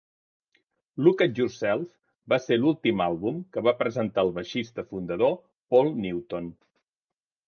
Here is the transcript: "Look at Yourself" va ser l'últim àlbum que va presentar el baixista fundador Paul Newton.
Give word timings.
"Look 1.07 1.19
at 1.25 1.35
Yourself" 1.41 1.83
va 2.33 2.39
ser 2.45 2.57
l'últim 2.61 3.03
àlbum 3.07 3.37
que 3.57 3.63
va 3.67 3.73
presentar 3.81 4.23
el 4.29 4.31
baixista 4.39 4.87
fundador 4.95 5.37
Paul 5.75 5.93
Newton. 6.07 6.49